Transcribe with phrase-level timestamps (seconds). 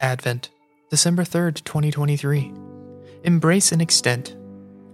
[0.00, 0.48] Advent,
[0.88, 2.50] December 3rd, 2023.
[3.24, 4.34] Embrace and extend.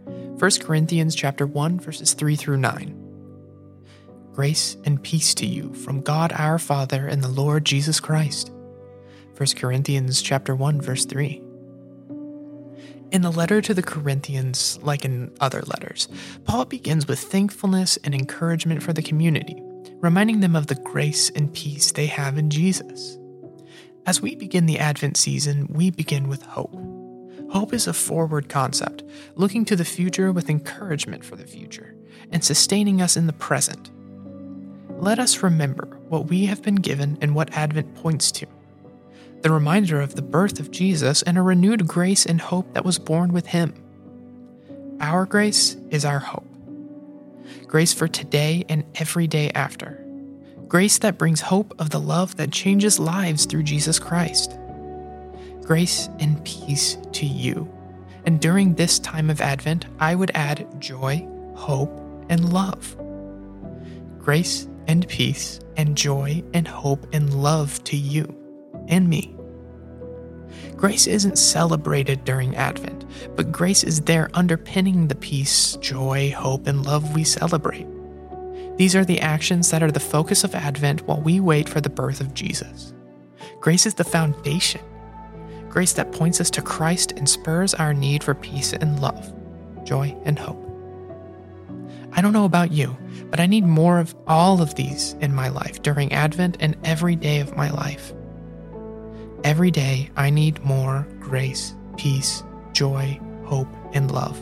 [0.05, 3.03] 1 Corinthians chapter 1 verses 3 through 9.
[4.33, 8.51] Grace and peace to you from God our Father and the Lord Jesus Christ.
[9.37, 11.41] 1 Corinthians chapter 1 verse 3.
[13.13, 16.09] In the letter to the Corinthians, like in other letters,
[16.45, 19.63] Paul begins with thankfulness and encouragement for the community,
[20.01, 23.19] reminding them of the grace and peace they have in Jesus.
[24.07, 26.73] As we begin the Advent season, we begin with hope.
[27.51, 29.03] Hope is a forward concept,
[29.35, 31.93] looking to the future with encouragement for the future,
[32.31, 33.91] and sustaining us in the present.
[34.91, 38.47] Let us remember what we have been given and what Advent points to
[39.43, 42.99] the reminder of the birth of Jesus and a renewed grace and hope that was
[42.99, 43.75] born with him.
[45.01, 46.47] Our grace is our hope.
[47.67, 50.06] Grace for today and every day after
[50.69, 54.59] grace that brings hope of the love that changes lives through Jesus Christ.
[55.63, 57.73] Grace and peace to you.
[58.25, 62.97] And during this time of Advent, I would add joy, hope, and love.
[64.19, 68.35] Grace and peace and joy and hope and love to you
[68.89, 69.37] and me.
[70.77, 73.05] Grace isn't celebrated during Advent,
[73.37, 77.87] but grace is there underpinning the peace, joy, hope, and love we celebrate.
[78.77, 81.89] These are the actions that are the focus of Advent while we wait for the
[81.89, 82.93] birth of Jesus.
[83.61, 84.83] Grace is the foundation.
[85.69, 89.33] Grace that points us to Christ and spurs our need for peace and love,
[89.85, 90.63] joy and hope.
[92.13, 92.97] I don't know about you,
[93.31, 97.17] but I need more of all of these in my life during Advent and every
[97.17, 98.13] day of my life.
[99.45, 104.41] Every day, I need more grace, peace, joy, hope, and love.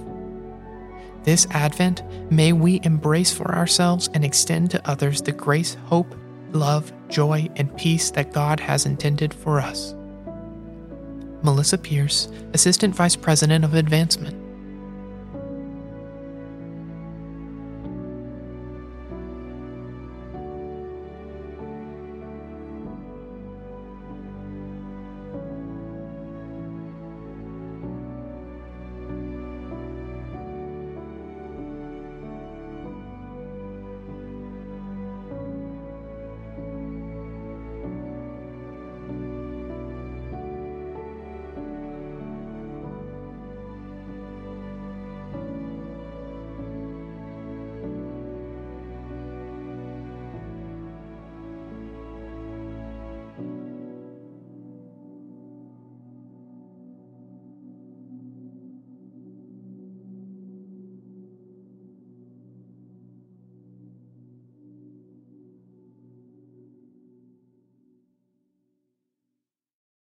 [1.25, 6.15] This Advent, may we embrace for ourselves and extend to others the grace, hope,
[6.53, 9.95] love, joy, and peace that God has intended for us.
[11.43, 14.44] Melissa Pierce, Assistant Vice President of Advancement.